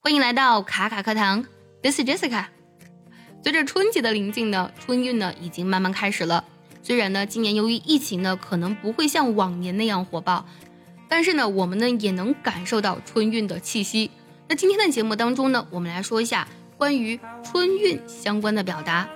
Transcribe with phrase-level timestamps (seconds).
[0.00, 1.44] 欢迎来到卡卡课堂
[1.82, 2.44] ，This is Jessica。
[3.42, 6.44] 随着春节的临近呢，春运呢已经慢慢开始了。
[6.82, 10.46] 虽然呢，今年由于疫情呢，可能不会像往年那样火爆，
[11.08, 14.10] 但是呢，我们呢也能感受到春运的气息。
[14.48, 16.46] 那今天的节目当中呢，我们来说一下
[16.78, 19.06] 关于春运相关的表达。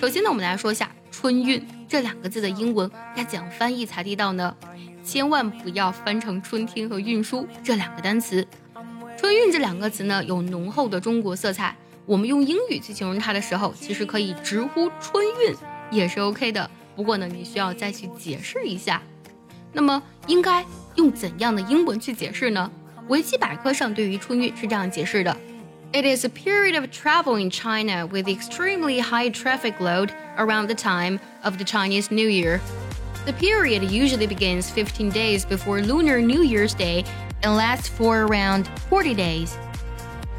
[0.00, 4.56] 首先呢，我们来说一下“春运”这两个字的英文该怎样翻译才地道呢？
[5.04, 8.44] 千万不要翻成“春天”和“运输”这两个单词。
[9.22, 11.76] 春运这两个词呢，有浓厚的中国色彩。
[12.06, 15.54] 我们用英语去形容它的时候，其实可以直呼春运
[15.92, 16.68] 也是 OK 的。
[16.96, 19.00] 不过呢，你需要再去解释一下。
[19.72, 20.66] 那么应该
[20.96, 22.68] 用怎样的英文去解释呢？
[23.06, 25.36] 维基百科上对于春运是这样解释的
[25.92, 31.20] ：It is a period of travel in China with extremely high traffic load around the time
[31.44, 32.58] of the Chinese New Year.
[33.24, 37.04] The period usually begins 15 days before Lunar New Year's Day
[37.42, 39.50] and lasts for around 40 days。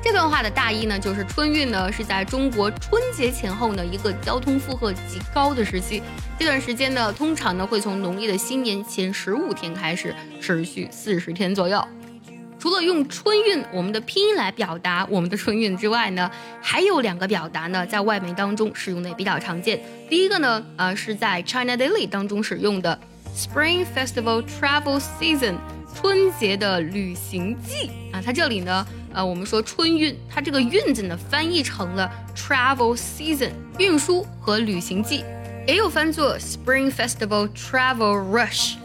[0.02, 6.04] 这段话的大意呢，就是春运呢是在中国春节前后呢一个交通负荷极高的时期。
[6.38, 11.82] 这段时间呢，通常呢会从农历的新年前十五天开始，持续四十天左右。
[12.64, 19.78] 除了用春运我们的拼音来表达我们的春运之外呢，还有两个表达呢在外媒当中使用的也比较常见。
[20.10, 22.98] 第一个呢，呃是在 China Daily 当中使用的
[23.36, 25.56] Spring Festival Travel Season。
[25.94, 35.26] 春节的旅行季啊，它这里呢，呃，我们说春运，它这个运字呢翻译成了 travel season，运输和旅行季，
[35.68, 38.76] 也有翻作 Spring Festival Travel Rush。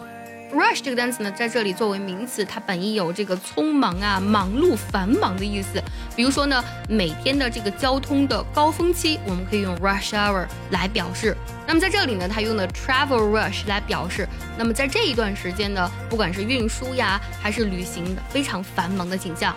[0.53, 5.83] Rush 这个单词呢，在这里作为名词，它本意有这个匆忙啊、忙碌、繁忙的意思。
[6.17, 11.37] 比如说呢，每天的这个交通的高峰期，我们可以用 rush hour 来表示。
[11.67, 14.27] 那么在这里呢，它用的 travel rush 来表示。
[14.57, 19.55] 那么在这一段时间呢，不管是运输呀，还是旅行，非常繁忙的景象。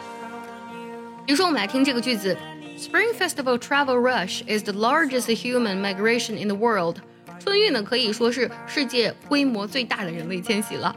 [1.26, 2.36] 比如说，我们来听这个句子
[2.78, 6.98] ：Spring Festival Travel Rush is the largest human migration in the world.
[7.44, 10.96] 春运呢，可以说是世界规模最大的人类迁徙了。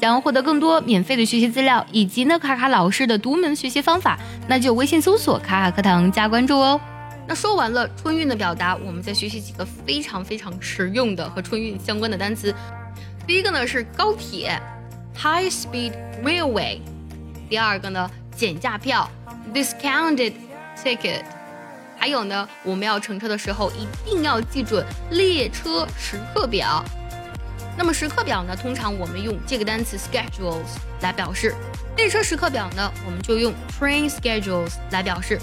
[0.00, 4.18] 想要获得更多免费的学习资料，以及呢卡卡老师的独门学习方法，
[4.48, 6.80] 那就微信搜索“卡卡课堂”加关注哦。
[7.26, 12.54] 那说完了春运的表达，我们再学习几个非常非常实用的和春运相关的单词。
[13.26, 14.60] 第一个呢是高铁
[15.16, 15.92] ，high speed
[16.24, 16.78] railway；
[17.48, 19.08] 第二个呢减价票
[19.52, 20.32] ，discounted
[20.82, 21.22] ticket。
[21.98, 26.84] 还有呢，我们要乘车的时候一定要记准列车时刻表。
[27.76, 31.54] 那么时刻表呢，通常我们用这个单词 schedules 来表示。
[31.96, 35.40] 列车时刻表呢，我们就用 train schedules 来表示。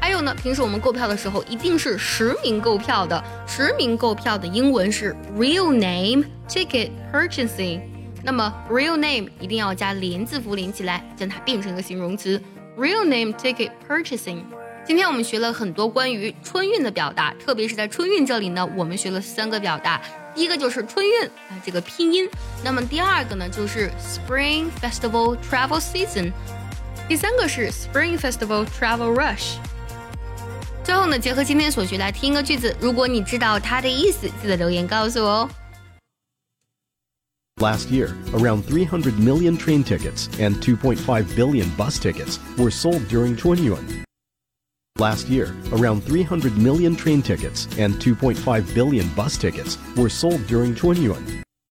[0.00, 3.22] 还有呢，平时我们购票的时候一定是实名购票的。
[3.46, 7.80] 实名购票的英文是 real name ticket purchasing。
[8.22, 12.40] 那么 real name 一定要加连字符连起来，将它变成一个形容词
[12.76, 14.42] real name ticket purchasing。
[14.86, 19.98] 今天我们学了很多关于春运的表达，特别是在春运这里呢，我们学了三个表达。
[20.34, 22.28] 第一个就是春运啊，这个拼音。
[22.62, 26.30] 那么第二个呢，就是 Spring Festival Travel Season。
[27.08, 29.54] 第三个是 Spring Festival Travel Rush。
[30.84, 35.50] 最后呢，结合今天所学来听一个句子，如果你知道它的意思，记得留言告诉我哦。
[37.56, 44.03] Last year, around 300 million train tickets and 2.5 billion bus tickets were sold during Chunnun.
[45.00, 50.72] Last year, around 300 million train tickets and 2.5 billion bus tickets were sold during
[50.72, 51.43] Chunyuan.